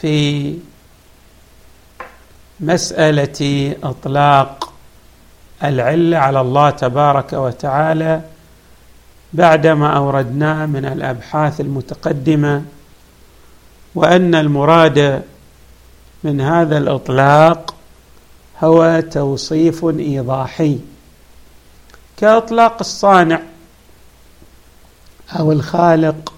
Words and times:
في 0.00 0.58
مسألة 2.60 3.74
إطلاق 3.82 4.72
العلة 5.64 6.18
على 6.18 6.40
الله 6.40 6.70
تبارك 6.70 7.32
وتعالى 7.32 8.20
بعدما 9.32 9.96
أوردناه 9.96 10.66
من 10.66 10.84
الأبحاث 10.84 11.60
المتقدمة 11.60 12.64
وأن 13.94 14.34
المراد 14.34 15.22
من 16.24 16.40
هذا 16.40 16.78
الإطلاق 16.78 17.74
هو 18.64 19.00
توصيف 19.00 19.84
إيضاحي. 19.84 20.78
كإطلاق 22.16 22.76
الصانع 22.80 23.40
أو 25.38 25.52
الخالق 25.52 26.32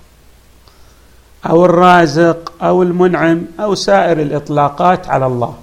أو 1.46 1.64
الرازق 1.64 2.52
أو 2.62 2.82
المنعم 2.82 3.42
أو 3.60 3.74
سائر 3.74 4.22
الإطلاقات 4.22 5.08
على 5.08 5.26
الله. 5.26 5.56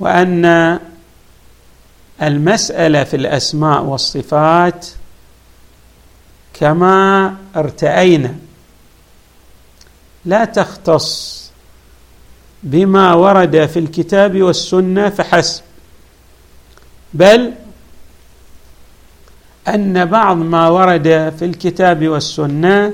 وأن 0.00 0.78
المسألة 2.22 3.04
في 3.04 3.16
الأسماء 3.16 3.82
والصفات 3.82 4.86
كما 6.54 7.34
ارتأينا 7.56 8.34
لا 10.24 10.44
تختص 10.44 11.38
بما 12.62 13.14
ورد 13.14 13.66
في 13.66 13.78
الكتاب 13.78 14.42
والسنة 14.42 15.08
فحسب 15.10 15.62
بل 17.14 17.52
أن 19.68 20.04
بعض 20.04 20.36
ما 20.36 20.68
ورد 20.68 21.34
في 21.38 21.44
الكتاب 21.44 22.08
والسنة 22.08 22.92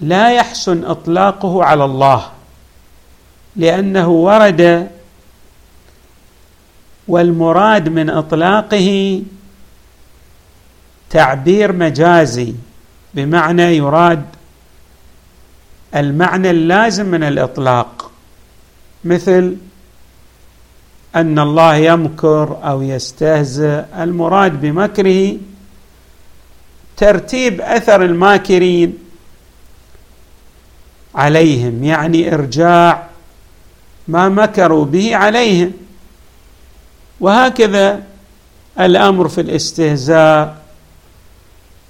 لا 0.00 0.32
يحسن 0.32 0.84
إطلاقه 0.84 1.64
على 1.64 1.84
الله 1.84 2.30
لأنه 3.56 4.08
ورد 4.08 4.90
والمراد 7.08 7.88
من 7.88 8.10
إطلاقه 8.10 9.22
تعبير 11.10 11.72
مجازي 11.72 12.54
بمعنى 13.14 13.76
يراد 13.76 14.24
المعنى 15.96 16.50
اللازم 16.50 17.06
من 17.06 17.22
الإطلاق 17.22 18.10
مثل 19.04 19.56
أن 21.16 21.38
الله 21.38 21.74
يمكر 21.74 22.58
أو 22.64 22.82
يستهزئ 22.82 23.84
المراد 23.98 24.60
بمكره 24.60 25.36
ترتيب 26.96 27.60
أثر 27.60 28.04
الماكرين. 28.04 28.98
عليهم 31.14 31.84
يعني 31.84 32.34
إرجاع 32.34 33.06
ما 34.08 34.28
مكروا 34.28 34.84
به 34.84 35.16
عليهم. 35.16 35.72
وهكذا 37.20 38.02
الأمر 38.80 39.28
في 39.28 39.40
الاستهزاء 39.40 40.56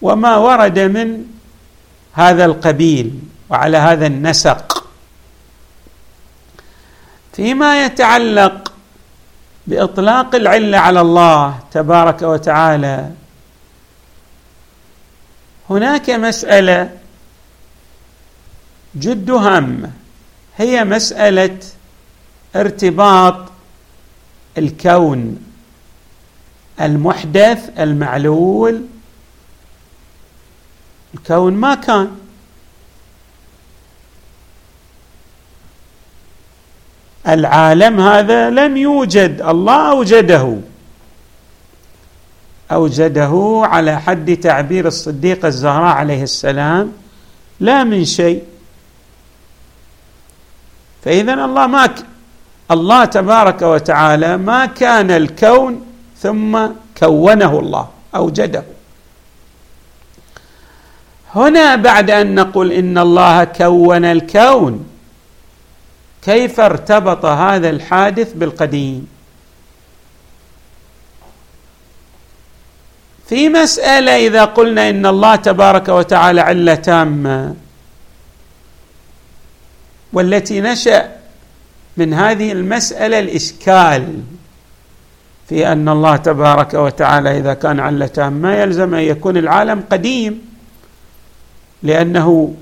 وما 0.02 0.36
ورد 0.36 0.78
من 0.78 1.24
هذا 2.12 2.44
القبيل 2.44 3.18
وعلى 3.50 3.76
هذا 3.76 4.06
النسق. 4.06 4.86
فيما 7.32 7.84
يتعلق 7.84 8.72
بإطلاق 9.66 10.34
العلة 10.34 10.78
على 10.78 11.00
الله 11.00 11.58
تبارك 11.72 12.22
وتعالى 12.22 13.10
هناك 15.70 16.10
مسألة 16.10 16.90
جد 18.96 19.30
هامه 19.30 19.90
هي 20.56 20.84
مسألة 20.84 21.58
ارتباط 22.56 23.36
الكون 24.58 25.38
المحدث 26.80 27.70
المعلول. 27.78 28.82
الكون 31.14 31.54
ما 31.54 31.74
كان. 31.74 32.10
العالم 37.28 38.00
هذا 38.00 38.50
لم 38.50 38.76
يوجد. 38.76 39.42
الله 39.42 39.90
أوجده. 39.90 40.56
أوجده 42.72 43.62
على 43.64 44.00
حد 44.00 44.36
تعبير 44.36 44.86
الصديق 44.86 45.44
الزهراء 45.44 45.96
عليه 45.96 46.22
السلام. 46.22 46.92
لا 47.60 47.84
من 47.84 48.04
شيء. 48.04 48.49
فاذا 51.04 51.34
الله 51.34 51.66
ما 51.66 51.86
ك... 51.86 51.94
الله 52.70 53.04
تبارك 53.04 53.62
وتعالى 53.62 54.36
ما 54.36 54.66
كان 54.66 55.10
الكون 55.10 55.86
ثم 56.18 56.58
كونه 56.98 57.58
الله 57.58 57.88
أوجده. 58.14 58.64
هنا 61.34 61.76
بعد 61.76 62.10
أن 62.10 62.34
نقول 62.34 62.72
إن 62.72 62.98
الله 62.98 63.44
كون 63.44 64.04
الكون 64.04 64.86
كيف 66.22 66.60
ارتبط 66.60 67.24
هذا 67.24 67.70
الحادث 67.70 68.32
بالقديم؟ 68.32 69.06
في 73.28 73.48
مسألة 73.48 74.26
إذا 74.26 74.44
قلنا 74.44 74.90
إن 74.90 75.06
الله 75.06 75.36
تبارك 75.36 75.88
وتعالى 75.88 76.40
علة 76.40 76.74
تامة 76.74 77.54
والتي 80.12 80.60
نشأ 80.60 81.08
من 81.96 82.14
هذه 82.14 82.52
المسألة 82.52 83.18
الإشكال 83.18 84.20
في 85.48 85.72
أن 85.72 85.88
الله 85.88 86.16
تبارك 86.16 86.74
وتعالى 86.74 87.38
إذا 87.38 87.54
كان 87.54 87.80
علة 87.80 88.06
تامه 88.06 88.52
يلزم 88.54 88.94
أن 88.94 89.00
يكون 89.00 89.36
العالم 89.36 89.82
قديم 89.90 90.50
لأنه 91.82 92.54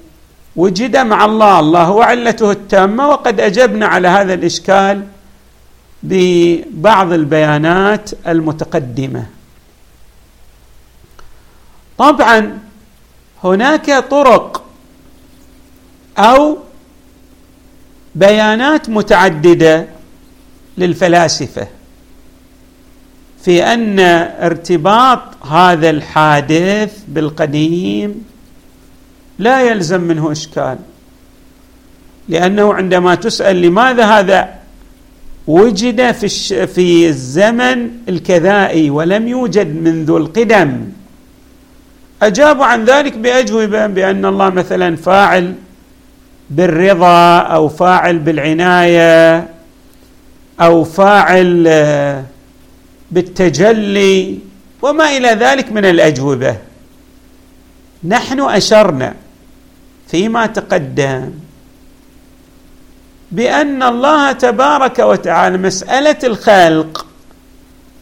وجد 0.56 0.96
مع 0.96 1.24
الله 1.24 1.60
الله 1.60 1.82
هو 1.84 2.02
علته 2.02 2.50
التامة 2.50 3.08
وقد 3.08 3.40
أجبنا 3.40 3.86
على 3.86 4.08
هذا 4.08 4.34
الإشكال 4.34 5.04
ببعض 6.02 7.12
البيانات 7.12 8.10
المتقدمة. 8.26 9.26
طبعا 11.98 12.58
هناك 13.44 13.90
طرق 14.10 14.62
أو 16.18 16.58
بيانات 18.18 18.88
متعددة 18.88 19.86
للفلاسفة 20.78 21.66
في 23.44 23.62
أن 23.62 23.98
ارتباط 24.40 25.46
هذا 25.46 25.90
الحادث 25.90 26.98
بالقديم 27.08 28.24
لا 29.38 29.62
يلزم 29.62 30.00
منه 30.00 30.32
إشكال 30.32 30.78
لأنه 32.28 32.74
عندما 32.74 33.14
تسأل 33.14 33.62
لماذا 33.62 34.04
هذا 34.04 34.54
وجد 35.46 36.12
في 36.12 36.24
الش... 36.24 36.52
في 36.52 37.08
الزمن 37.08 37.90
الكذائي 38.08 38.90
ولم 38.90 39.28
يوجد 39.28 39.66
منذ 39.82 40.10
القدم 40.10 40.80
أجابوا 42.22 42.64
عن 42.64 42.84
ذلك 42.84 43.18
بأجوبة 43.18 43.86
بأن 43.86 44.24
الله 44.26 44.50
مثلا 44.50 44.96
فاعل 44.96 45.54
بالرضا 46.50 47.38
أو 47.38 47.68
فاعل 47.68 48.18
بالعناية 48.18 49.48
أو 50.60 50.84
فاعل 50.84 51.64
آه، 51.66 52.24
بالتجلي 53.10 54.38
وما 54.82 55.16
إلى 55.16 55.28
ذلك 55.28 55.72
من 55.72 55.84
الأجوبة. 55.84 56.56
نحن 58.04 58.40
أشرنا 58.40 59.14
فيما 60.08 60.46
تقدم 60.46 61.30
بأن 63.32 63.82
الله 63.82 64.32
تبارك 64.32 64.98
وتعالى 64.98 65.58
مسألة 65.58 66.16
الخلق 66.24 67.06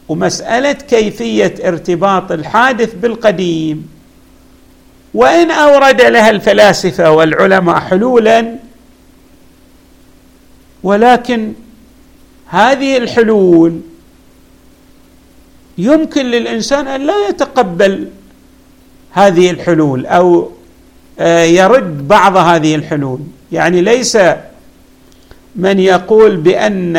ومسألة 0.09 0.71
كيفية 0.71 1.55
ارتباط 1.63 2.31
الحادث 2.31 2.93
بالقديم 2.93 3.96
وإن 5.13 5.51
أورد 5.51 6.01
لها 6.01 6.29
الفلاسفة 6.29 7.11
والعلماء 7.11 7.79
حلولا 7.79 8.55
ولكن 10.83 11.53
هذه 12.47 12.97
الحلول 12.97 13.81
يمكن 15.77 16.25
للإنسان 16.25 16.87
أن 16.87 17.01
لا 17.01 17.27
يتقبل 17.29 18.07
هذه 19.11 19.51
الحلول 19.51 20.05
أو 20.05 20.51
آه، 21.19 21.43
يرد 21.43 22.07
بعض 22.07 22.37
هذه 22.37 22.75
الحلول. 22.75 23.19
يعني 23.51 23.81
ليس 23.81 24.17
من 25.55 25.79
يقول 25.79 26.35
بأن 26.37 26.97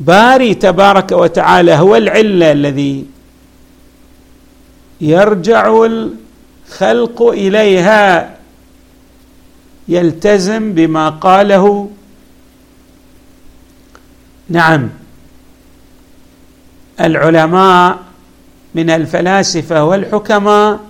الباري 0.00 0.54
تبارك 0.54 1.12
وتعالى 1.12 1.72
هو 1.72 1.96
العلة 1.96 2.52
الذي 2.52 3.04
يرجع 5.00 5.86
الخلق 5.86 7.22
إليها 7.22 8.36
يلتزم 9.88 10.72
بما 10.72 11.08
قاله. 11.08 11.90
نعم. 14.48 14.88
العلماء 17.00 17.98
من 18.74 18.90
الفلاسفة 18.90 19.84
والحكماء 19.84 20.80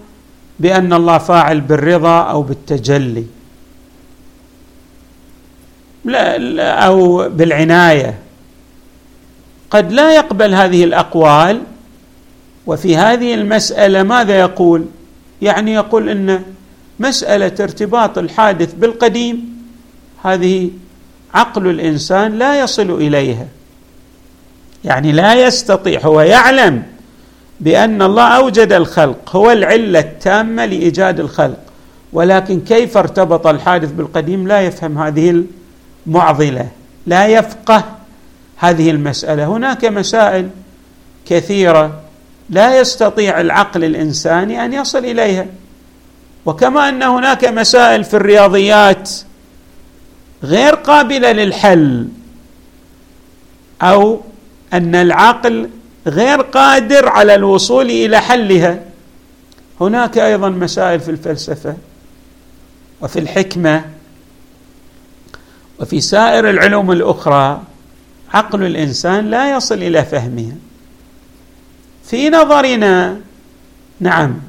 بأن 0.60 0.92
الله 0.92 1.18
فاعل 1.18 1.60
بالرضا 1.60 2.20
أو 2.20 2.42
بالتجلي. 2.42 3.26
لا, 6.04 6.70
أو 6.86 7.28
بالعناية. 7.28 8.18
قد 9.70 9.92
لا 9.92 10.14
يقبل 10.14 10.54
هذه 10.54 10.84
الأقوال 10.84 11.62
وفي 12.66 12.96
هذه 12.96 13.34
المسألة 13.34 14.02
ماذا 14.02 14.40
يقول؟ 14.40 14.86
يعني 15.42 15.72
يقول 15.72 16.08
إن 16.08 16.42
مسألة 17.00 17.52
ارتباط 17.60 18.18
الحادث 18.18 18.74
بالقديم 18.74 19.64
هذه 20.22 20.70
عقل 21.34 21.66
الإنسان 21.66 22.38
لا 22.38 22.60
يصل 22.60 22.90
إليها. 22.90 23.46
يعني 24.84 25.12
لا 25.12 25.34
يستطيع 25.34 26.00
هو 26.00 26.20
يعلم 26.20 26.82
بأن 27.60 28.02
الله 28.02 28.22
أوجد 28.36 28.72
الخلق 28.72 29.36
هو 29.36 29.50
العلة 29.50 30.00
التامة 30.00 30.64
لإيجاد 30.64 31.20
الخلق. 31.20 31.58
ولكن 32.12 32.60
كيف 32.60 32.96
ارتبط 32.96 33.46
الحادث 33.46 33.92
بالقديم؟ 33.92 34.48
لا 34.48 34.60
يفهم 34.60 34.98
هذه 34.98 35.44
المعضلة 36.06 36.68
لا 37.06 37.26
يفقه 37.26 37.84
هذه 38.56 38.90
المسألة. 38.90 39.44
هناك 39.44 39.84
مسائل 39.84 40.48
كثيرة 41.26 42.00
لا 42.50 42.80
يستطيع 42.80 43.40
العقل 43.40 43.84
الإنساني 43.84 44.64
أن 44.64 44.72
يصل 44.72 44.98
إليها. 44.98 45.46
وكما 46.46 46.88
أن 46.88 47.02
هناك 47.02 47.44
مسائل 47.44 48.04
في 48.04 48.14
الرياضيات 48.14 49.10
غير 50.44 50.74
قابلة 50.74 51.32
للحل 51.32 52.08
أو 53.82 54.20
أن 54.72 54.94
العقل 54.94 55.70
غير 56.06 56.40
قادر 56.40 57.08
على 57.08 57.34
الوصول 57.34 57.90
إلى 57.90 58.20
حلها. 58.20 58.80
هناك 59.80 60.18
أيضا 60.18 60.48
مسائل 60.48 61.00
في 61.00 61.10
الفلسفة 61.10 61.76
وفي 63.00 63.18
الحكمة 63.18 63.84
وفي 65.80 66.00
سائر 66.00 66.50
العلوم 66.50 66.92
الأخرى 66.92 67.62
عقل 68.34 68.64
الإنسان 68.64 69.30
لا 69.30 69.56
يصل 69.56 69.74
إلى 69.74 70.04
فهمها. 70.04 70.54
في 72.10 72.30
نظرنا 72.30 73.20
نعم 74.00 74.40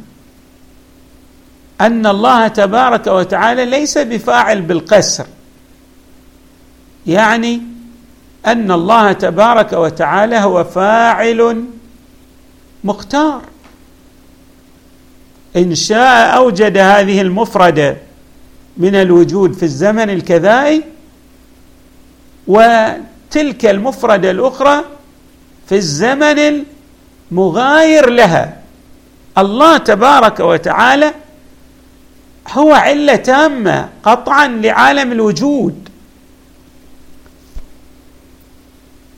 أن 1.81 2.05
الله 2.05 2.47
تبارك 2.47 3.07
وتعالى 3.07 3.65
ليس 3.65 3.97
بفاعل 3.97 4.61
بالقسر. 4.61 5.25
يعني 7.07 7.61
أن 8.45 8.71
الله 8.71 9.11
تبارك 9.11 9.73
وتعالى 9.73 10.37
هو 10.37 10.63
فاعل 10.63 11.65
مختار. 12.83 13.41
إن 15.55 15.75
شاء 15.75 16.37
أوجد 16.37 16.77
هذه 16.77 17.21
المفردة 17.21 17.97
من 18.77 18.95
الوجود 18.95 19.53
في 19.53 19.63
الزمن 19.63 20.09
الكذائي 20.09 20.83
وتلك 22.47 23.65
المفردة 23.65 24.31
الأخرى 24.31 24.83
في 25.69 25.75
الزمن 25.75 26.63
المغاير 27.31 28.10
لها. 28.10 28.57
الله 29.38 29.78
تبارك 29.78 30.39
وتعالى 30.39 31.13
هو 32.51 32.74
علة 32.74 33.16
تامة 33.16 33.89
قطعا 34.04 34.48
لعالم 34.48 35.12
الوجود. 35.12 35.89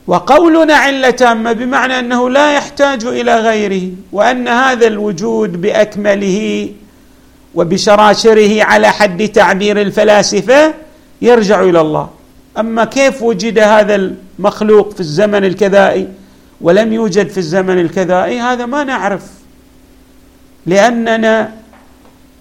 وقولنا 0.06 0.74
علة 0.74 1.10
تامة 1.10 1.52
بمعنى 1.52 1.98
أنه 1.98 2.30
لا 2.30 2.54
يحتاج 2.54 3.04
إلى 3.04 3.40
غيره 3.40 3.90
وأن 4.12 4.48
هذا 4.48 4.86
الوجود 4.86 5.60
بأكمله 5.60 6.70
وبشراشره 7.54 8.62
على 8.62 8.88
حد 8.88 9.28
تعبير 9.28 9.80
الفلاسفة 9.80 10.74
يرجع 11.22 11.62
إلى 11.62 11.80
الله. 11.80 12.10
أما 12.58 12.84
كيف 12.84 13.22
وجد 13.22 13.58
هذا 13.58 13.94
المخلوق 13.94 14.94
في 14.94 15.00
الزمن 15.00 15.44
الكذائي؟ 15.44 16.08
ولم 16.60 16.92
يوجد 16.92 17.28
في 17.28 17.38
الزمن 17.38 17.78
الكذائي 17.78 18.40
هذا 18.40 18.66
ما 18.66 18.84
نعرف. 18.84 19.30
لأننا 20.66 21.52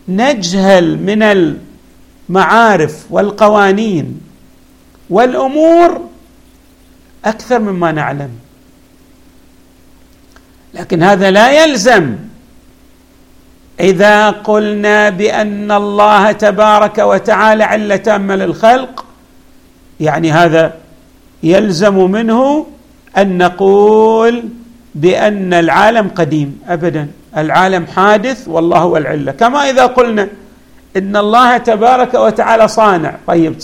نجهل 0.08 0.98
من 0.98 1.24
المعارف 2.30 3.06
والقوانين 3.10 4.22
والأمور 5.10 6.10
أكثر 7.26 7.60
مما 7.60 7.92
نعلم. 7.92 8.30
لكن 10.74 11.04
هذا 11.04 11.32
لا 11.32 11.64
يلزم. 11.64 12.16
إذا 13.80 14.30
قلنا 14.30 15.10
بأن 15.10 15.72
الله 15.72 16.32
تبارك 16.32 16.98
وتعالى 16.98 17.64
عله 17.64 17.96
تامه 17.96 18.36
للخلق 18.36 19.06
يعني 20.00 20.32
هذا 20.32 20.74
يلزم 21.44 22.12
منه 22.12 22.68
أن 23.18 23.38
نقول 23.38 24.44
بأن 24.96 25.54
العالم 25.54 26.10
قديم 26.10 26.62
ابدا. 26.68 27.08
العالم 27.38 27.86
حادث 27.86 28.48
والله 28.48 28.78
هو 28.78 28.98
العلة. 28.98 29.32
كما 29.32 29.70
إذا 29.70 29.86
قلنا 29.86 30.28
إن 30.98 31.18
الله 31.18 31.58
تبارك 31.58 32.14
وتعالى 32.14 32.68
صانع. 32.68 33.16
طيب 33.28 33.56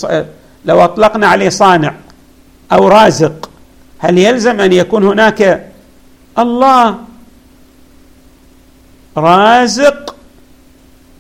لو 0.66 0.84
أطلقنا 0.84 1.28
عليه 1.28 1.50
صانع 1.50 1.94
أو 2.72 2.88
رازق 2.88 3.50
هل 4.00 4.18
يلزم 4.18 4.60
أن 4.60 4.74
يكون 4.74 5.04
هناك 5.04 5.68
الله 6.40 6.98
رازق 9.18 10.16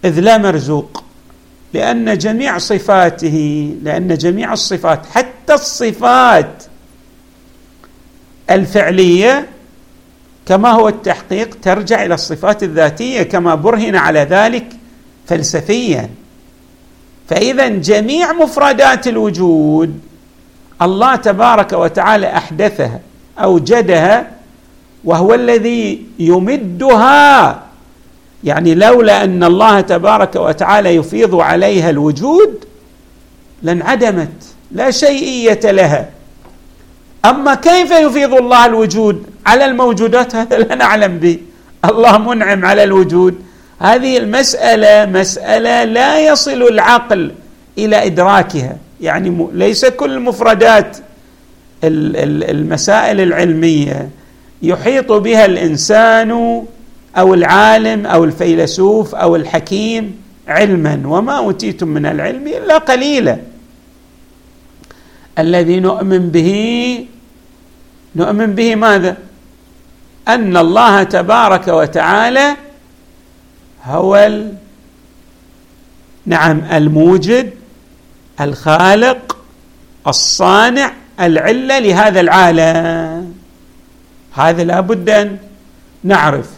إذ 0.05 0.19
لا 0.19 0.37
مرزوق؟ 0.37 1.03
لأن 1.73 2.17
جميع 2.17 2.57
صفاته 2.57 3.75
لأن 3.83 4.17
جميع 4.17 4.53
الصفات 4.53 5.05
حتى 5.05 5.53
الصفات 5.53 6.63
الفعلية 8.51 9.47
كما 10.45 10.71
هو 10.71 10.87
التحقيق 10.87 11.57
ترجع 11.61 12.05
إلى 12.05 12.13
الصفات 12.13 12.63
الذاتية 12.63 13.23
كما 13.23 13.55
برهن 13.55 13.95
على 13.95 14.19
ذلك 14.19 14.65
فلسفيا. 15.27 16.09
فاذا 17.29 17.67
جميع 17.67 18.33
مفردات 18.33 19.07
الوجود 19.07 19.99
الله 20.81 21.15
تبارك 21.15 21.73
وتعالى 21.73 22.27
أحدثها 22.27 22.99
أوجدها 23.39 24.27
وهو 25.03 25.33
الذي 25.33 26.05
يمدها. 26.19 27.63
يعني 28.43 28.75
لولا 28.75 29.23
أن 29.23 29.43
الله 29.43 29.81
تبارك 29.81 30.35
وتعالى 30.35 30.95
يفيض 30.95 31.35
عليها 31.35 31.89
الوجود 31.89 32.65
لانعدمت 33.63 34.43
لا 34.71 34.91
شيئية 34.91 35.71
لها. 35.71 36.09
أما 37.25 37.55
كيف 37.55 37.91
يفيض 37.91 38.33
الله 38.33 38.65
الوجود 38.65 39.23
على 39.45 39.65
الموجودات؟ 39.65 40.35
هذا 40.35 40.57
لا 40.57 40.75
نعلم 40.75 41.17
به. 41.17 41.37
الله 41.85 42.17
منعم 42.17 42.65
على 42.65 42.83
الوجود. 42.83 43.35
هذه 43.79 44.17
المسألة 44.17 45.05
مسألة 45.05 45.83
لا 45.83 46.19
يصل 46.19 46.61
العقل 46.61 47.31
إلى 47.77 48.05
إدراكها. 48.05 48.77
يعني 49.01 49.47
ليس 49.53 49.85
كل 49.85 50.19
مفردات 50.19 50.97
المسائل 51.83 53.21
العلمية 53.21 54.09
يحيط 54.61 55.11
بها 55.11 55.45
الإنسان 55.45 56.63
أو 57.17 57.33
العالم 57.33 58.05
أو 58.05 58.23
الفيلسوف 58.23 59.15
أو 59.15 59.35
الحكيم 59.35 60.15
علما. 60.47 61.01
وما 61.05 61.37
أوتيتم 61.37 61.87
من 61.87 62.05
العلم 62.05 62.47
إلا 62.47 62.77
قليلا. 62.77 63.37
الذي 65.39 65.79
نؤمن 65.79 66.29
به. 66.29 66.51
نؤمن 68.15 68.55
به 68.55 68.75
ماذا؟ 68.75 69.17
أن 70.27 70.57
الله 70.57 71.03
تبارك 71.03 71.67
وتعالى 71.67 72.55
هو 73.85 74.29
نعم 76.25 76.61
الموجد 76.71 77.53
الخالق 78.41 79.37
الصانع 80.07 80.93
العلة 81.19 81.79
لهذا 81.79 82.19
العالم. 82.19 83.33
هذا 84.33 84.63
لابد 84.63 85.09
أن 85.09 85.37
نعرف. 86.03 86.49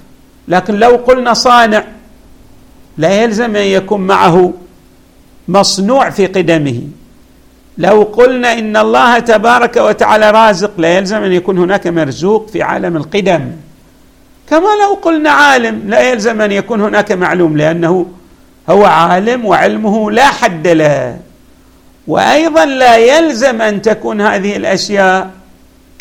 لكن 0.47 0.73
لو 0.75 0.95
قلنا 0.95 1.33
صانع 1.33 1.83
لا 2.97 3.23
يلزم 3.23 3.55
أن 3.55 3.65
يكون 3.65 4.01
معه 4.01 4.53
مصنوع 5.47 6.09
في 6.09 6.25
قدمه. 6.27 6.81
لو 7.77 8.03
قلنا 8.03 8.59
إن 8.59 8.77
الله 8.77 9.19
تبارك 9.19 9.77
وتعالى 9.77 10.31
رازق 10.31 10.71
لا 10.77 10.97
يلزم 10.97 11.23
أن 11.23 11.31
يكون 11.31 11.57
هناك 11.57 11.87
مرزوق 11.87 12.49
في 12.49 12.61
عالم 12.61 12.97
القدم. 12.97 13.51
كما 14.49 14.69
لو 14.83 14.93
قلنا 15.01 15.29
عالم 15.29 15.81
لا 15.87 16.09
يلزم 16.09 16.41
أن 16.41 16.51
يكون 16.51 16.81
هناك 16.81 17.11
معلوم 17.11 17.57
لأنه 17.57 18.05
هو 18.69 18.85
عالم 18.85 19.45
وعلمه 19.45 20.11
لا 20.11 20.25
حد 20.25 20.67
له. 20.67 21.19
وأيضا 22.07 22.65
لا 22.65 22.97
يلزم 22.97 23.61
أن 23.61 23.81
تكون 23.81 24.21
هذه 24.21 24.57
الأشياء 24.57 25.31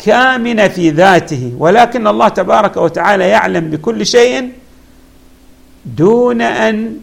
كامنة 0.05 0.67
في 0.67 0.89
ذاته. 0.89 1.53
ولكن 1.57 2.07
الله 2.07 2.27
تبارك 2.27 2.77
وتعالى 2.77 3.27
يعلم 3.27 3.69
بكل 3.69 4.05
شيء 4.05 4.51
دون 5.85 6.41
أن 6.41 6.97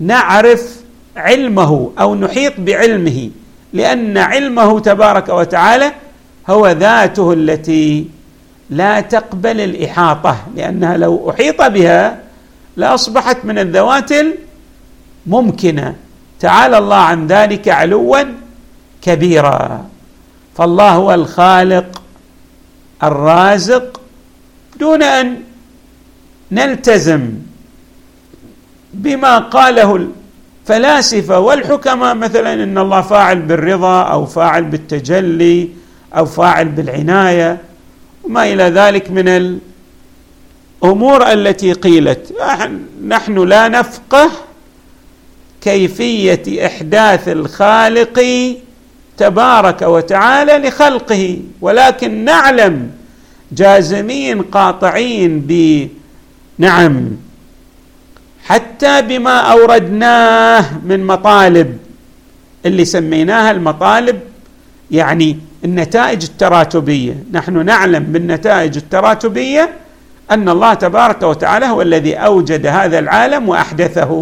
نعرف 0.00 0.76
علمه 1.16 1.92
أو 1.98 2.14
نحيط 2.14 2.52
بعلمه. 2.58 3.30
لأن 3.72 4.18
علمه 4.18 4.80
تبارك 4.80 5.28
وتعالى 5.28 5.92
هو 6.50 6.68
ذاته 6.68 7.32
التي 7.32 8.06
لا 8.70 9.00
تقبل 9.00 9.60
الإحاطة 9.60 10.36
لأنها 10.56 10.96
لو 10.96 11.30
أحيط 11.30 11.62
بها 11.62 12.18
لأصبحت 12.76 13.44
من 13.44 13.58
الذوات 13.58 14.10
الممكنة. 15.26 15.96
تعالى 16.40 16.78
الله 16.78 16.96
عن 16.96 17.26
ذلك 17.26 17.68
علوا 17.68 18.18
كبيرا. 19.02 19.86
فالله 20.56 20.90
هو 20.90 21.14
الخالق 21.14 22.02
الرازق 23.02 24.00
دون 24.80 25.02
أن 25.02 25.40
نلتزم 26.52 27.30
بما 28.94 29.38
قاله 29.38 30.08
الفلاسفه 30.62 31.38
والحكماء 31.38 32.14
مثلا 32.14 32.52
إن 32.52 32.78
الله 32.78 33.00
فاعل 33.00 33.42
بالرضا 33.42 34.02
أو 34.02 34.26
فاعل 34.26 34.64
بالتجلي 34.64 35.68
أو 36.16 36.26
فاعل 36.26 36.68
بالعناية 36.68 37.58
وما 38.24 38.52
إلى 38.52 38.62
ذلك 38.62 39.10
من 39.10 39.58
الأمور 40.82 41.32
التي 41.32 41.72
قيلت. 41.72 42.34
نحن 43.06 43.38
لا 43.38 43.68
نفقه 43.68 44.30
كيفية 45.60 46.66
إحداث 46.66 47.28
الخالق 47.28 48.26
تبارك 49.16 49.82
وتعالى 49.82 50.68
لخلقه 50.68 51.38
ولكن 51.60 52.24
نعلم 52.24 52.90
جازمين 53.52 54.42
قاطعين 54.42 55.40
ب 55.40 55.88
نعم 56.58 57.08
حتى 58.52 59.02
بما 59.02 59.38
أوردناه 59.40 60.78
من 60.84 61.06
مطالب. 61.06 61.78
اللي 62.66 62.84
سميناها 62.84 63.50
المطالب 63.50 64.20
يعني 64.90 65.38
النتائج 65.64 66.24
التراتبية. 66.24 67.16
نحن 67.32 67.64
نعلم 67.64 68.02
بالنتائج 68.02 68.76
التراتبية 68.76 69.70
أن 70.30 70.48
الله 70.48 70.74
تبارك 70.74 71.22
وتعالى 71.22 71.66
هو 71.66 71.82
الذي 71.82 72.14
أوجد 72.14 72.66
هذا 72.66 72.98
العالم 72.98 73.48
وأحدثه. 73.48 74.12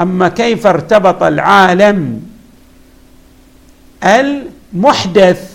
أما 0.00 0.28
كيف 0.28 0.66
ارتبط 0.66 1.22
العالم 1.22 2.22
المحدث 4.04 5.50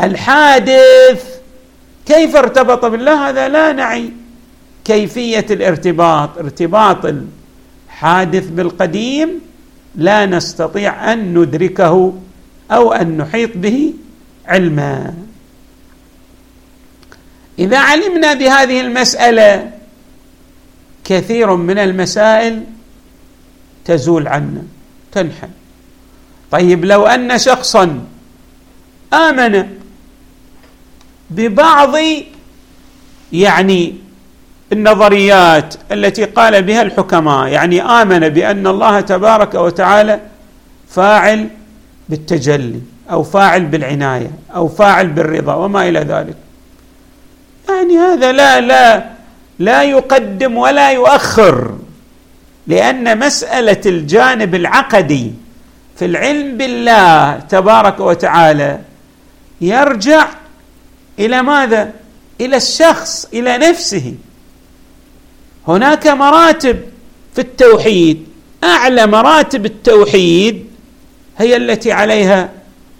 الحادث 0.00 1.24
كيف 2.06 2.36
ارتبط 2.36 2.84
بالله؟ 2.84 3.28
هذا 3.28 3.48
لا 3.48 3.72
نعي. 3.72 4.21
كيفية 4.84 5.46
الارتباط؟ 5.50 6.38
ارتباط 6.38 7.14
الحادث 7.88 8.48
بالقديم 8.48 9.40
لا 9.94 10.26
نستطيع 10.26 11.12
أن 11.12 11.38
ندركه 11.38 12.14
أو 12.70 12.92
أن 12.92 13.16
نحيط 13.16 13.50
به 13.56 13.94
علما. 14.46 15.14
إذا 17.58 17.78
علمنا 17.78 18.34
بهذه 18.34 18.80
المسألة 18.80 19.72
كثير 21.04 21.56
من 21.56 21.78
المسائل 21.78 22.64
تزول 23.84 24.28
عنا 24.28 24.62
تنحل. 25.12 25.48
طيب 26.50 26.84
لو 26.84 27.06
أن 27.06 27.38
شخصا 27.38 28.04
آمن 29.12 29.68
ببعض 31.30 31.94
يعني 33.32 33.94
النظريات 34.72 35.74
التي 35.92 36.24
قال 36.24 36.62
بها 36.62 36.82
الحكماء 36.82 37.46
يعني 37.46 37.82
آمن 37.82 38.28
بأن 38.28 38.66
الله 38.66 39.00
تبارك 39.00 39.54
وتعالى 39.54 40.20
فاعل 40.88 41.48
بالتجلي 42.08 42.80
أو 43.10 43.22
فاعل 43.22 43.66
بالعناية 43.66 44.30
أو 44.54 44.68
فاعل 44.68 45.06
بالرضا 45.06 45.54
وما 45.54 45.88
إلى 45.88 46.00
ذلك. 46.00 46.36
يعني 47.68 47.98
هذا 47.98 48.32
لا 48.32 48.60
لا 48.60 49.04
لا 49.58 49.82
يقدم 49.82 50.56
ولا 50.56 50.92
يؤخر 50.92 51.74
لأن 52.66 53.18
مسألة 53.18 53.80
الجانب 53.86 54.54
العقدي 54.54 55.32
في 55.96 56.04
العلم 56.04 56.56
بالله 56.56 57.38
تبارك 57.48 58.00
وتعالى 58.00 58.78
يرجع 59.60 60.26
إلى 61.18 61.42
ماذا؟ 61.42 61.90
إلى 62.40 62.56
الشخص 62.56 63.28
إلى 63.34 63.58
نفسه. 63.58 64.14
هناك 65.68 66.06
مراتب 66.06 66.80
في 67.34 67.40
التوحيد. 67.40 68.26
أعلى 68.64 69.06
مراتب 69.06 69.66
التوحيد 69.66 70.66
هي 71.38 71.56
التي 71.56 71.92
عليها 71.92 72.50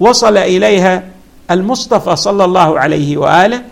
وصل 0.00 0.36
إليها 0.36 1.02
المصطفى 1.50 2.16
صلى 2.16 2.44
الله 2.44 2.78
عليه 2.78 3.16
وآله 3.16 3.62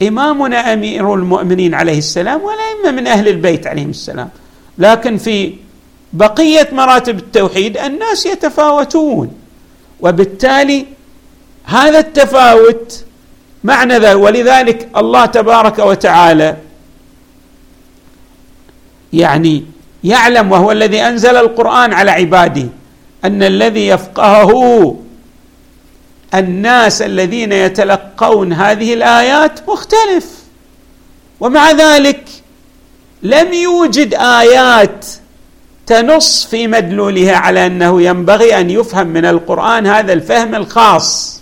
وإمامنا 0.00 0.72
أمير 0.72 1.14
المؤمنين 1.14 1.74
عليه 1.74 1.98
السلام 1.98 2.40
والأئمة 2.42 3.00
من 3.00 3.06
أهل 3.06 3.28
البيت 3.28 3.66
عليهم 3.66 3.90
السلام. 3.90 4.28
لكن 4.78 5.16
في 5.16 5.54
بقية 6.12 6.68
مراتب 6.72 7.18
التوحيد 7.18 7.78
الناس 7.78 8.26
يتفاوتون 8.26 9.34
وبالتالي 10.00 10.86
هذا 11.64 11.98
التفاوت 11.98 13.04
معنى 13.64 13.98
ذلك 13.98 14.16
ولذلك 14.16 14.88
الله 14.96 15.26
تبارك 15.26 15.78
وتعالى 15.78 16.56
يعني 19.12 19.64
يعلم 20.04 20.52
وهو 20.52 20.72
الذي 20.72 21.00
أنزل 21.00 21.36
القرآن 21.36 21.92
على 21.92 22.10
عباده 22.10 22.66
أن 23.24 23.42
الذي 23.42 23.86
يفقهه 23.86 24.96
الناس 26.34 27.02
الذين 27.02 27.52
يتلقون 27.52 28.52
هذه 28.52 28.94
الآيات 28.94 29.68
مختلف. 29.68 30.26
ومع 31.40 31.70
ذلك 31.70 32.28
لم 33.22 33.52
يوجد 33.52 34.14
آيات 34.14 35.06
تنص 35.86 36.46
في 36.46 36.66
مدلولها 36.66 37.36
على 37.36 37.66
أنه 37.66 38.02
ينبغي 38.02 38.60
أن 38.60 38.70
يفهم 38.70 39.06
من 39.06 39.24
القرآن 39.24 39.86
هذا 39.86 40.12
الفهم 40.12 40.54
الخاص. 40.54 41.40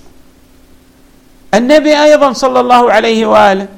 النبي 1.55 2.03
أيضا 2.03 2.33
صلى 2.33 2.61
الله 2.61 2.93
عليه 2.93 3.27
وآله 3.27 3.69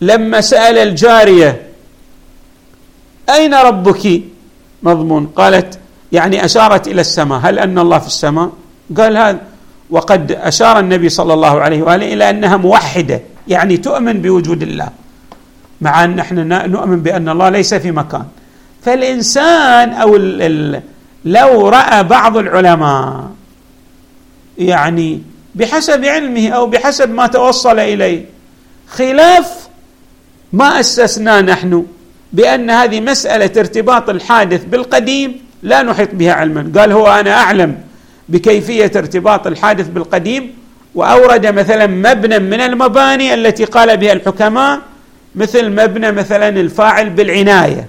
لما 0.00 0.40
سأل 0.40 0.78
الجارية 0.78 1.67
أين 3.30 3.54
ربك؟ 3.54 4.22
مضمون. 4.82 5.26
قالت 5.36 5.78
يعني 6.12 6.44
أشارت 6.44 6.88
إلى 6.88 7.00
السماء. 7.00 7.40
هل 7.42 7.58
أن 7.58 7.78
الله 7.78 7.98
في 7.98 8.06
السماء؟ 8.06 8.50
قال 8.96 9.16
هذا. 9.16 9.40
وقد 9.90 10.32
أشار 10.32 10.78
النبي 10.78 11.08
صلى 11.08 11.34
الله 11.34 11.60
عليه 11.60 11.82
وآله 11.82 12.12
إلى 12.12 12.30
أنها 12.30 12.56
موحدة 12.56 13.20
يعني 13.48 13.76
تؤمن 13.76 14.12
بوجود 14.12 14.62
الله 14.62 14.88
مع 15.80 16.04
أن 16.04 16.16
نحن 16.16 16.48
نؤمن 16.70 17.02
بأن 17.02 17.28
الله 17.28 17.48
ليس 17.48 17.74
في 17.74 17.90
مكان. 17.90 18.24
فالإنسان 18.82 19.92
أو 19.92 20.16
لو 21.24 21.68
رأى 21.68 22.04
بعض 22.04 22.36
العلماء 22.36 23.30
يعني 24.58 25.22
بحسب 25.54 26.04
علمه 26.04 26.48
أو 26.48 26.66
بحسب 26.66 27.10
ما 27.10 27.26
توصل 27.26 27.78
إليه 27.78 28.24
خلاف 28.88 29.68
ما 30.52 30.80
أسسناه 30.80 31.40
نحن. 31.40 31.86
بأن 32.32 32.70
هذه 32.70 33.00
مسألة 33.00 33.50
ارتباط 33.56 34.10
الحادث 34.10 34.64
بالقديم 34.64 35.40
لا 35.62 35.82
نحيط 35.82 36.14
بها 36.14 36.32
علما. 36.32 36.72
قال 36.76 36.92
هو 36.92 37.06
أنا 37.06 37.34
أعلم 37.34 37.80
بكيفية 38.28 38.92
ارتباط 38.96 39.46
الحادث 39.46 39.88
بالقديم 39.88 40.54
وأورد 40.94 41.46
مثلا 41.46 41.86
مبنى 41.86 42.38
من 42.38 42.60
المباني 42.60 43.34
التي 43.34 43.64
قال 43.64 43.96
بها 43.96 44.12
الحكماء 44.12 44.80
مثل 45.34 45.70
مبنى 45.70 46.12
مثلا 46.12 46.48
الفاعل 46.48 47.10
بالعناية 47.10 47.86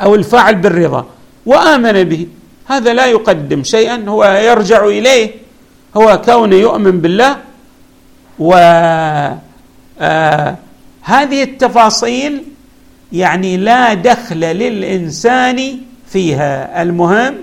أو 0.00 0.14
الفاعل 0.14 0.54
بالرضا 0.54 1.06
وآمن 1.46 2.04
به. 2.04 2.26
هذا 2.66 2.94
لا 2.94 3.06
يقدم 3.06 3.62
شيئا 3.62 4.04
هو 4.08 4.24
يرجع 4.24 4.84
إليه 4.84 5.30
هو 5.96 6.22
كونه 6.24 6.56
يؤمن 6.56 7.00
بالله 7.00 7.36
و 8.38 8.54
آه 10.00 10.56
هذه 11.02 11.42
التفاصيل 11.42 12.42
يعني 13.12 13.56
لا 13.56 13.94
دخل 13.94 14.40
للإنسان 14.40 15.78
فيها. 16.06 16.82
المهم 16.82 17.34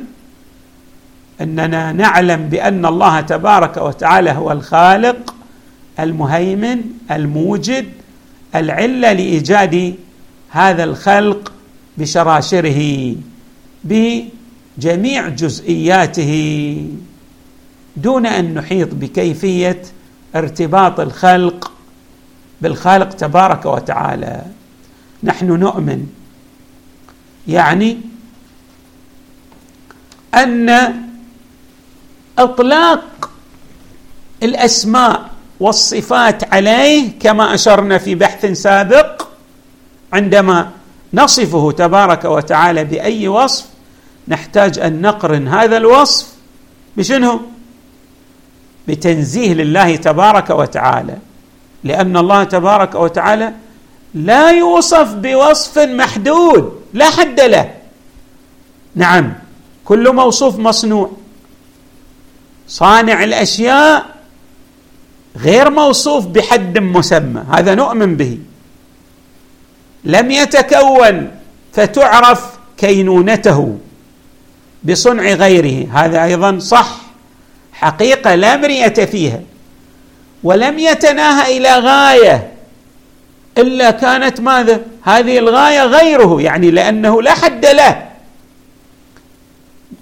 أننا 1.42 1.92
نعلم 1.92 2.50
بأن 2.50 2.86
الله 2.86 3.22
تبارك 3.22 3.78
وتعالى 3.78 4.32
هو 4.32 4.52
الخالق 4.52 5.36
المهيمن 6.00 6.82
الموجد 7.12 7.86
العلة 8.56 9.14
لإيجاد 9.14 9.96
هذا 10.50 10.84
الخلق 10.84 11.52
بشراشره 11.98 13.16
بجميع 13.84 15.28
جزئياته. 15.28 16.88
دون 17.98 18.26
أن 18.26 18.54
نحيط 18.54 18.94
بكيفية 18.94 19.82
ارتباط 20.36 21.00
الخلق 21.00 21.72
بالخالق 22.62 23.10
تبارك 23.10 23.66
وتعالى. 23.66 24.42
نحن 25.26 25.60
نؤمن. 25.60 26.08
يعني 27.48 27.98
أن 30.34 30.70
إطلاق 32.40 33.30
الأسماء 34.44 35.30
والصفات 35.60 36.54
عليه 36.54 37.20
كما 37.20 37.54
أشرنا 37.54 37.98
في 37.98 38.16
بحث 38.16 38.46
سابق 38.46 39.28
عندما 40.14 40.72
نصفه 41.14 41.72
تبارك 41.72 42.26
وتعالى 42.26 42.84
بأي 42.84 43.28
وصف 43.28 43.66
نحتاج 44.28 44.80
أن 44.80 45.02
نقرن 45.02 45.48
هذا 45.48 45.78
الوصف 45.78 46.28
بشنو؟ 46.98 47.42
بتنزيه 48.88 49.54
لله 49.54 49.96
تبارك 49.96 50.50
وتعالى. 50.50 51.18
لأن 51.84 52.18
الله 52.18 52.44
تبارك 52.44 52.96
وتعالى 52.96 53.54
لا 54.16 54.50
يوصف 54.50 55.14
بوصف 55.14 55.78
محدود 55.78 56.82
لا 56.94 57.10
حد 57.10 57.40
له. 57.40 57.72
نعم 58.96 59.34
كل 59.86 60.14
موصوف 60.14 60.60
مصنوع. 60.60 61.12
صانع 62.68 63.24
الأشياء 63.24 64.06
غير 65.38 65.70
موصوف 65.70 66.26
بحد 66.26 66.80
مسمى 66.80 67.44
هذا 67.52 67.76
نؤمن 67.76 68.16
به. 68.16 68.40
لم 70.04 70.32
يتكون 70.32 71.32
فتعرف 71.74 72.42
كينونته 72.78 73.78
بصنع 74.84 75.34
غيره 75.34 75.88
هذا 75.92 76.24
أيضا 76.24 76.60
صح. 76.60 76.98
حقيقة 77.74 78.36
لا 78.36 78.58
مريه 78.58 78.88
فيها. 78.88 79.42
ولم 80.44 80.80
يتناهى 80.80 81.58
إلى 81.58 81.80
غاية 81.80 82.55
إلا 83.58 83.92
كانت 83.92 84.42
ماذا؟ 84.42 84.82
هذه 85.04 85.40
الغاية 85.40 85.86
غيره 85.86 86.42
يعني 86.42 86.72
لأنه 86.72 87.22
لا 87.22 87.32
حد 87.32 87.66
له. 87.66 88.06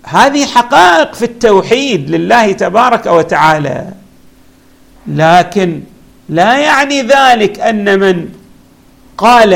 هذه 0.04 0.46
حقائق 0.46 1.14
في 1.14 1.26
التوحيد 1.26 2.10
لله 2.10 2.52
تبارك 2.52 3.06
وتعالى. 3.06 3.86
لكن 5.08 5.82
لا 6.30 6.58
يعني 6.58 7.02
ذلك 7.02 7.60
أن 7.60 8.00
من 8.00 8.30
قال 9.18 9.54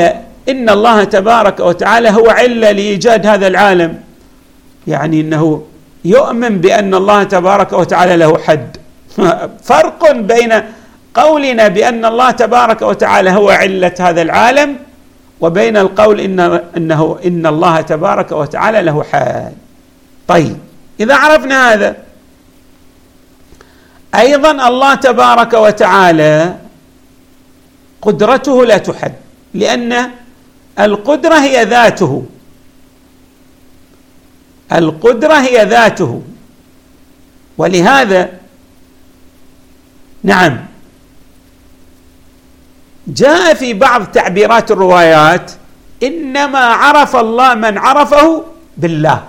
إن 0.48 0.70
الله 0.70 1.04
تبارك 1.04 1.60
وتعالى 1.60 2.10
هو 2.10 2.30
علة 2.30 2.70
لإيجاد 2.70 3.26
هذا 3.26 3.46
العالم 3.46 4.00
يعني 4.86 5.20
إنه 5.20 5.66
يؤمن 6.04 6.58
بأن 6.58 6.94
الله 6.94 7.22
تبارك 7.22 7.72
وتعالى 7.72 8.16
له 8.16 8.38
حد. 8.38 8.76
فرق 9.70 10.12
بين 10.12 10.52
قولنا 11.14 11.68
بأن 11.68 12.04
الله 12.04 12.30
تبارك 12.30 12.82
وتعالى 12.82 13.30
هو 13.30 13.50
علة 13.50 13.94
هذا 14.00 14.22
العالم 14.22 14.76
وبين 15.40 15.76
القول 15.76 16.20
إن 16.20 16.40
انه 16.76 17.18
إن 17.26 17.46
الله 17.46 17.80
تبارك 17.80 18.32
وتعالى 18.32 18.82
له 18.82 19.02
حال. 19.02 19.52
طيب 20.28 20.58
إذا 21.00 21.14
عرفنا 21.14 21.72
هذا 21.72 21.96
أيضا 24.14 24.68
الله 24.68 24.94
تبارك 24.94 25.52
وتعالى 25.54 26.56
قدرته 28.02 28.66
لا 28.66 28.78
تحد 28.78 29.12
لأن 29.54 30.10
القدرة 30.80 31.34
هي 31.34 31.64
ذاته. 31.64 32.26
القدرة 34.72 35.34
هي 35.34 35.64
ذاته. 35.64 36.22
ولهذا 37.58 38.30
نعم 40.22 40.67
جاء 43.08 43.54
في 43.54 43.74
بعض 43.74 44.04
تعبيرات 44.04 44.70
الروايات 44.70 45.52
إنما 46.02 46.58
عرف 46.58 47.16
الله 47.16 47.54
من 47.54 47.78
عرفه 47.78 48.44
بالله. 48.76 49.22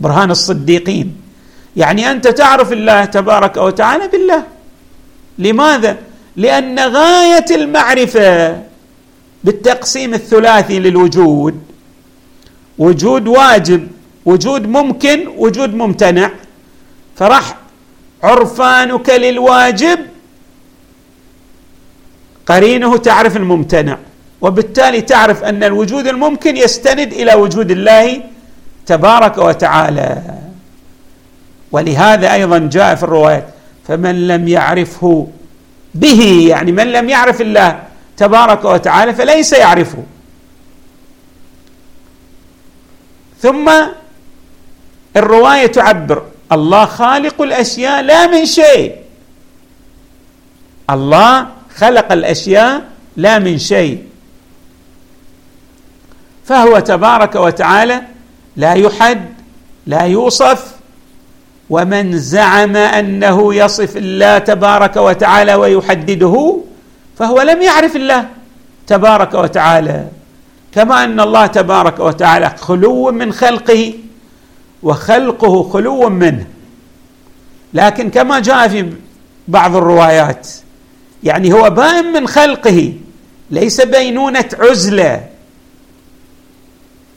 برهان 0.00 0.30
الصديقين. 0.30 1.16
يعني 1.76 2.10
أنت 2.10 2.28
تعرف 2.28 2.72
الله 2.72 3.04
تبارك 3.04 3.56
وتعالى 3.56 4.08
بالله. 4.08 4.42
لماذا؟ 5.38 5.96
لأن 6.36 6.78
غاية 6.78 7.44
المعرفة 7.50 8.62
بالتقسيم 9.44 10.14
الثلاثي 10.14 10.78
للوجود 10.78 11.60
وجود 12.78 13.28
واجب 13.28 13.88
وجود 14.24 14.66
ممكن 14.66 15.28
وجود 15.36 15.74
ممتنع. 15.74 16.30
فراح 17.16 17.56
عرفانك 18.22 19.10
للواجب 19.10 19.98
قرينه 22.46 22.96
تعرف 22.96 23.36
الممتنع 23.36 23.98
وبالتالي 24.40 25.00
تعرف 25.00 25.42
أن 25.42 25.64
الوجود 25.64 26.06
الممكن 26.06 26.56
يستند 26.56 27.12
إلى 27.12 27.34
وجود 27.34 27.70
الله 27.70 28.22
تبارك 28.86 29.38
وتعالى. 29.38 30.22
ولهذا 31.72 32.32
أيضا 32.32 32.58
جاء 32.58 32.94
في 32.94 33.02
الروايات 33.02 33.46
فمن 33.88 34.28
لم 34.28 34.48
يعرفه 34.48 35.28
به 35.94 36.46
يعني 36.48 36.72
من 36.72 36.92
لم 36.92 37.08
يعرف 37.08 37.40
الله 37.40 37.82
تبارك 38.16 38.64
وتعالى 38.64 39.14
فليس 39.14 39.52
يعرفه. 39.52 40.02
ثم 43.40 43.70
الرواية 45.16 45.66
تعبر 45.66 46.22
الله 46.52 46.84
خالق 46.84 47.42
الأشياء 47.42 48.02
لا 48.02 48.26
من 48.26 48.46
شيء. 48.46 48.96
الله 50.90 51.46
خلق 51.76 52.12
الأشياء 52.12 52.82
لا 53.16 53.38
من 53.38 53.58
شيء. 53.58 54.02
فهو 56.44 56.78
تبارك 56.78 57.34
وتعالى 57.34 58.02
لا 58.56 58.72
يحد 58.72 59.24
لا 59.86 60.02
يوصف 60.02 60.72
ومن 61.70 62.18
زعم 62.18 62.76
أنه 62.76 63.54
يصف 63.54 63.96
الله 63.96 64.38
تبارك 64.38 64.96
وتعالى 64.96 65.54
ويحدده 65.54 66.56
فهو 67.18 67.40
لم 67.42 67.62
يعرف 67.62 67.96
الله 67.96 68.28
تبارك 68.86 69.34
وتعالى. 69.34 70.08
كما 70.72 71.04
أن 71.04 71.20
الله 71.20 71.46
تبارك 71.46 72.00
وتعالى 72.00 72.54
خلو 72.58 73.10
من 73.10 73.32
خلقه 73.32 73.94
وخلقه 74.82 75.62
خلو 75.62 76.08
منه. 76.08 76.46
لكن 77.74 78.10
كما 78.10 78.40
جاء 78.40 78.68
في 78.68 78.92
بعض 79.48 79.76
الروايات 79.76 80.48
يعني 81.24 81.52
هو 81.52 81.70
بائن 81.70 82.04
من 82.12 82.26
خلقه 82.26 82.92
ليس 83.50 83.80
بينونة 83.80 84.48
عزلة. 84.58 85.24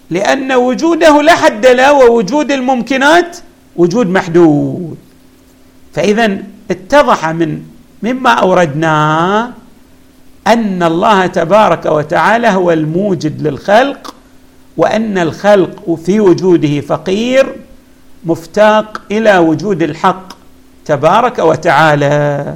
لأن 0.10 0.52
وجوده 0.52 1.22
لا 1.22 1.36
حد 1.36 1.66
له 1.66 1.94
ووجود 1.94 2.52
الممكنات 2.52 3.38
وجود 3.76 4.10
محدود. 4.10 4.98
فاذا 5.94 6.38
اتضح 6.72 7.30
من 7.30 7.62
مما 8.04 8.30
اوردناه 8.30 9.50
أن 10.48 10.84
الله 10.84 11.26
تبارك 11.26 11.86
وتعالى 11.86 12.48
هو 12.48 12.72
الموجد 12.72 13.48
للخلق 13.48 14.16
وأن 14.78 15.18
الخلق 15.18 15.96
في 16.06 16.20
وجوده 16.20 16.82
فقير 16.82 17.56
مفتاق 18.26 19.02
إلى 19.12 19.38
وجود 19.38 19.84
الحق 19.84 20.34
تبارك 20.86 21.40
وتعالى. 21.40 22.56